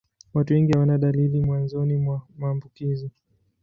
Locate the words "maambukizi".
2.37-3.11